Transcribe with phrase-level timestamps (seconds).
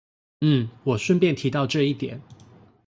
[0.43, 2.23] 嗯我順便提到這一點